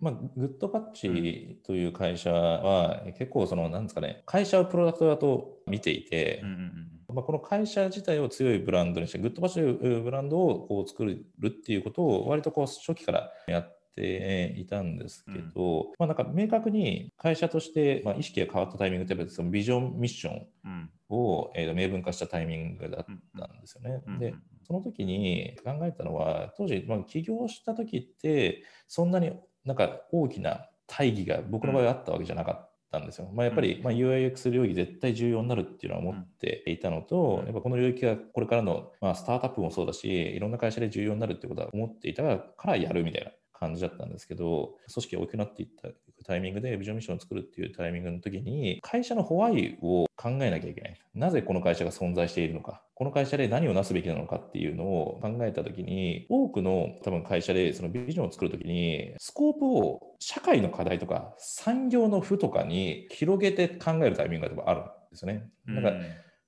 [0.00, 20.72] まあ、グッドパッチという会社は結構その、なんですかね、会社をプロダクトだと見ていて、うんうんまあ、この会社自体を強いブランドにして、グッドパッチというブランドをこう作るっていうことを割とこう初期からやっていたんですけど、まあ、なんか明確に会社としてまあ意識が変わったタイミングってやっぱりそのビジョン、ミッションうん。
[20.72, 23.06] うんを、えーと明文化したタイミングだっ
[23.38, 24.02] たんですよね。
[24.06, 24.18] うん。
[24.18, 24.34] で
[24.66, 29.30] その時に考えたのは、当時、まあ、起業した時って、そんなに
[29.66, 33.28] なんか大きな大義が僕の場合はあったわけじゃなかったんですよ。
[33.34, 37.44] まあ、やっぱり、まあ、UIX 領域絶対重要になるっていうのは思っていたのと、うん。
[37.46, 45.88] やっぱこの領域がこれからの、まあ、スタートアップもそうだし、いろんな会社で重要になるってことは思っていたからやるみたいな感じだったんですけど、組織が大きくなっていった
[46.24, 50.96] タイミングでビジョンミッションを作るっていうタイミングの時に、会社のホワイを考えなきゃいけない。
[51.14, 52.82] なぜこの会社が存在しているのか。
[52.94, 65.48] この会社で何をなすべきなのかっていうのを考えた時に、多くの多分会社でそのビジョンを作る時に、スコープを社会の課題とか産業の負とかに広げて考えるタイミングが多分あるんですよね。
[65.68, 66.00] だから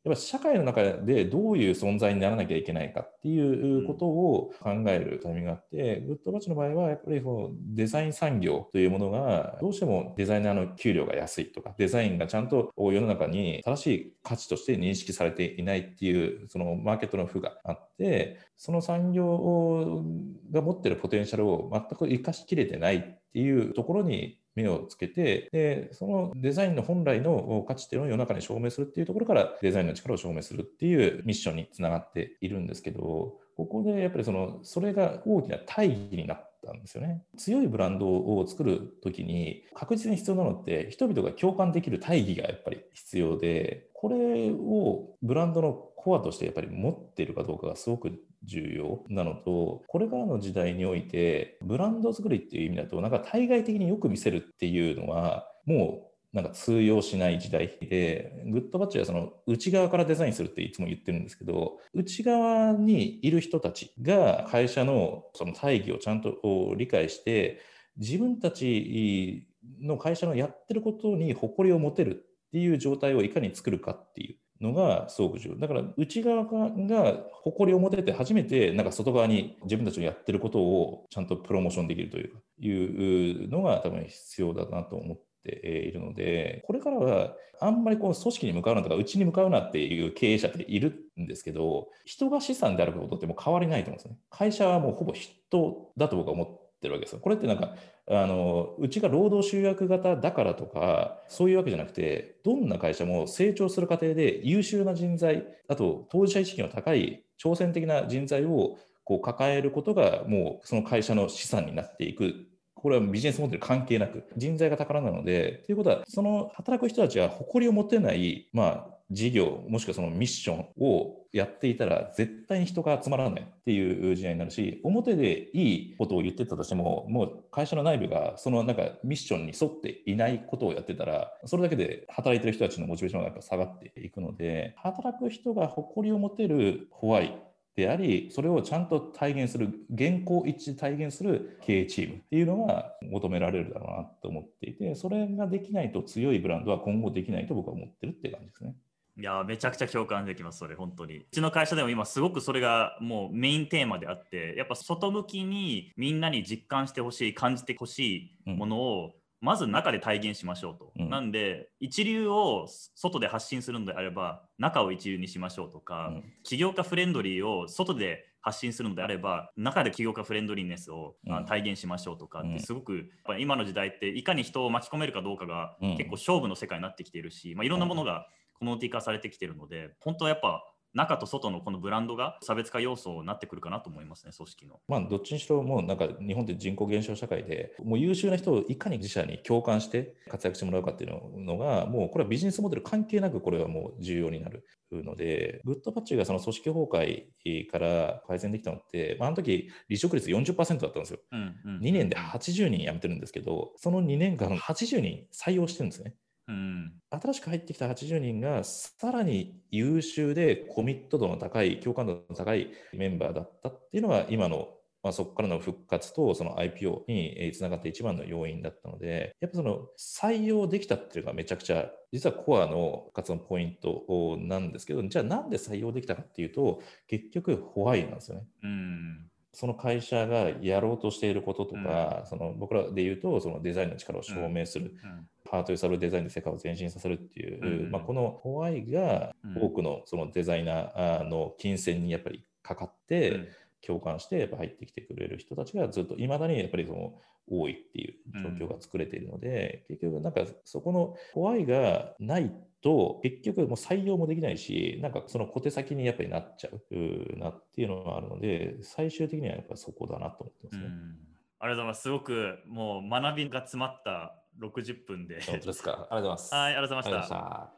[0.04, 20.04] やっぱ社会の中でどういう存在にならなきゃいけないかっていうことを考えるタイミングがあって、グッドバッチの場合はやっぱりそのデザイン産業というものがどうしてもデザイナーの給料が安いとかデザインがちゃんと世の中に正しい価値として認識されていないっていうそのマーケットの負があってその産業
[20.50, 23.00] が持ってるポテンシャルを全く生かしきれてないっ
[23.32, 37.22] ていうところに目をつけて、で、そのデザインの本来の価値っていうのを世の中に証明するっていうところから、デザインの力を証明するっていうミッションにつながっているんですけど、ここでやっぱりその、それが大きな大義になったんですよね。
[37.36, 48.12] 強いブランドを作るときに、確実に必要なのって、人々が共感できる大義がやっぱり必要で、これをブランドのコアとしてやっぱり持っているかどうかがすごく
[48.44, 67.60] 重要なのと、これからの時代において、ブランド作りっていう意味だと、なんか対外的によく見せるっていうのは、もうなんか通用しない時代で、グッドバッチはその内側からデザインするっていつも言ってるんですけど、内側にいる人たちが会社のその大義をちゃんと理解して、
[67.96, 69.48] 自分たち
[69.80, 74.36] の会社のやってることに誇りを持てるっていう状態をいかに作るかっていう。
[74.60, 75.56] のがすごく重要。
[75.56, 94.18] だから内側が誇りを持てて初めてなんか外側に自分たちのやってることをちゃんとプロモーションできるといういうのが多分必要だなと思っているので、これからはあんまりこう組織に向かうなとか、うちに向かうなっていう経営者っているんですけど、人が資産であることってもう変わりないと思うんですね。
[94.30, 97.20] 会社はもうほぼ人だと僕は思ってるわけですよ。
[97.20, 97.74] これってなんか
[98.06, 137.38] あのうちが労働集約型だからとかそういうわけじゃなくてどんな会社も成長する過程で優秀な人材あと当事者意識の高い挑戦的な人材をこう抱えることがもうその会社の資産になっていくこれはビジネスモデル関係なく人材が宝なのでということはその働く人たちは誇りを持てない、まあ、事業もしくはそのミッションをやっていたら絶対に人が集まらないっていう時代になるし表でいいことを言ってたとしてももう会社の内部がそのなんかミッションに沿っていないことをやってたらそれだけで働いてる人たちのモチベーションがやっぱ下がっていくので働く人が誇りを持てるホワイ
[137.78, 148.74] であり、それをちゃんと体現する、現行一致体現する経営チームっていうのが求められるだろうなと思っていて、それができないと強いブランドは今後できないと僕は思ってるって感じですね。
[149.18, 151.18] いやめちゃくちゃ共感できます、それ、本当に。
[151.18, 160.92] うちの会社でも今、すごくそれがもうメインテーマであって、やっぱ外向きにみんなに実感してほしい、感じてほしいものを、まず中で体現しましょうと。
[160.98, 161.10] うん。
[161.10, 166.32] なんで、一流を外で発信するのであれば、中を一流にしましょうとか、うん。
[166.44, 171.44] 起業家フレンドリーを外で発信するのであれば中で起業家フレンドリーネスを、うん。
[171.44, 172.52] 体現しましょうとかっうん。
[172.52, 175.96] てすごく、今の時代っていかに人を巻き込めるかどうかがうん。
[175.96, 178.28] 結構勝負の世界になってきているし、まあ、いろんなものが
[178.58, 180.62] コモディティ化されてきているので本当はやっぱ
[180.94, 184.80] 中と外のこのブランドが差別化要素になってくるかなと思いますね組織の。
[184.88, 201.20] まあ、どっちにしろ、もうなんか日本って人口減少社会で、もう優秀な人をいかに自社に共感して活躍してもらうかっていうのが、もうこれはビジネスモデル関係なく、これはもう重要になるので、グッドパッチがその組織崩壊から改善できたのって、まあ、あの時離職率40%だったんですよ。
[201.32, 206.14] うんうん2年で80人辞めてるんですけど、その2年間、80人採用してるんですね。
[206.48, 214.68] うん新しく入ってきた80人がさらに優秀でコミット度の高い、共感度の高いメンバーだったっていうのが今の、
[215.02, 228.46] まあ、そこからの復活とその IPO につながって一番の要因だったので、やっぱその採用できたっていうのがめちゃくちゃ実はコアの活動のポイントなんですけど、じゃあなんで採用できたかっていうと、結局ホワイなんですよね。
[228.62, 235.28] うんその会社がやろうとしていることとか、その僕らで言うと、そのデザインの力を証明する、うん。
[235.50, 237.90] ハート揺さぶるデザインで世界を前進させるっていう、うん。
[237.90, 239.62] まあ、このホワイがうん。
[239.62, 243.48] 多くのそのデザイナーの金銭にやっぱりかかって、うん。
[243.80, 247.14] 共感してやっぱ入ってきてくれる人たちがずっといまだにやっぱりその
[247.48, 248.14] 多いっていう
[248.58, 252.52] 状況が作れているので、結局なんかそこのホワイがない
[252.82, 260.84] と結局もう採用もできないしなんかその小手先にやっぱりなっちゃうなっていうのがあるので最終的にはやっぱりそこだなと思ってますね。
[260.84, 261.28] うん
[261.60, 262.02] ありがとうございます。
[262.02, 265.40] すごくもう学びが詰まった60分で。
[265.42, 266.54] 本当ですかありがとうございます。
[266.54, 267.22] はい、ありがとうございま。
[267.24, 267.77] した。